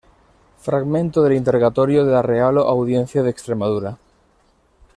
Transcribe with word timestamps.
Fragmento 0.57 1.21
del 1.21 1.33
Interrogatorio 1.33 2.03
de 2.03 2.11
la 2.11 2.23
Real 2.23 2.57
Audiencia 2.57 3.21
de 3.21 3.29
Extremadura. 3.29 3.99